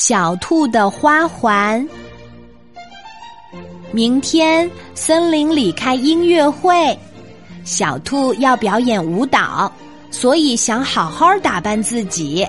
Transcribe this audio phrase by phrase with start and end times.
[0.00, 1.84] 小兔的花环。
[3.90, 6.96] 明天森林里开音乐会，
[7.64, 9.70] 小兔要表演舞蹈，
[10.12, 12.46] 所以想好好打扮自己。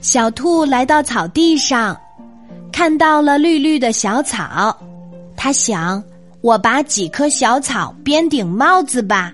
[0.00, 2.00] 小兔来到草地上，
[2.70, 4.72] 看到了绿绿的小草，
[5.36, 6.00] 它想：
[6.40, 9.32] 我把几棵小草编顶帽子吧，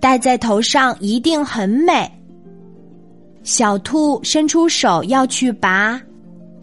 [0.00, 2.10] 戴在头上一定很美。
[3.42, 6.00] 小兔伸出手要去拔，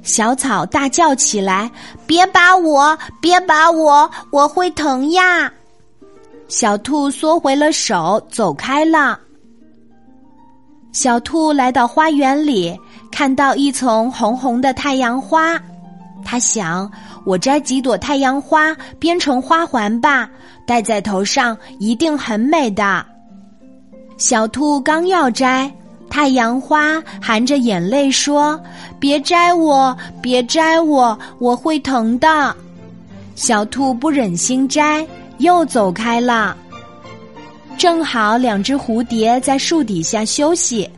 [0.03, 1.69] 小草大叫起来
[2.05, 2.97] ：“别拔我！
[3.19, 4.09] 别拔我！
[4.31, 5.51] 我会疼呀！”
[6.47, 9.19] 小兔缩回了手，走开了。
[10.93, 12.79] 小兔来到花园里，
[13.11, 15.59] 看到一丛红红的太阳花，
[16.23, 16.89] 它想
[17.25, 20.29] ：“我摘几朵太阳花编成花环吧，
[20.65, 23.05] 戴在头上一定很美的。”
[24.17, 25.69] 小兔刚要摘。
[26.09, 28.59] 太阳花含着眼泪说
[28.99, 32.55] ：“别摘我，别摘我，我会疼的。”
[33.35, 35.05] 小兔不忍心摘，
[35.37, 36.57] 又走开了。
[37.77, 40.89] 正好两只蝴蝶在树底下休息，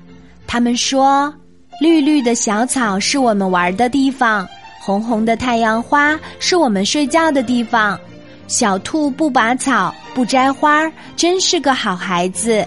[0.48, 1.34] 他们说
[1.82, 4.48] ：“绿绿的小草是我们玩的地方，
[4.80, 8.00] 红红的太阳花是我们睡觉的地方。
[8.48, 12.66] 小兔不拔草，不摘花，真是个好孩子。”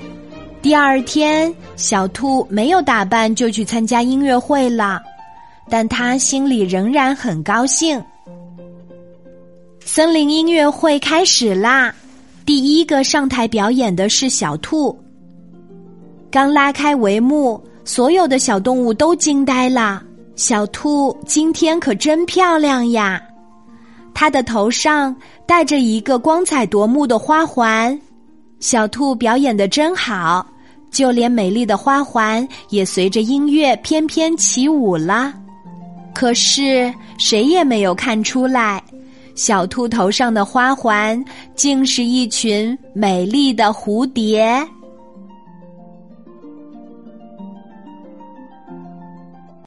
[0.62, 5.02] 第二天，小兔没有打扮就去参加音乐会了，
[5.68, 8.00] 但他心里仍然很高兴。
[9.84, 11.92] 森林音乐会开始啦！
[12.46, 14.96] 第一个上台表演的是小兔。
[16.30, 20.00] 刚拉开帷幕，所有的小动物都惊呆了。
[20.36, 23.20] 小兔今天可真漂亮呀！
[24.14, 28.00] 它的头上戴着一个光彩夺目的花环。
[28.62, 30.46] 小兔表演的真好。
[30.90, 35.32] 就连美丽的花环也随着音乐翩翩起舞了，
[36.12, 38.82] 可是谁也没有看出来，
[39.34, 41.18] 小兔头上的花环
[41.54, 44.62] 竟是一群美丽的蝴蝶。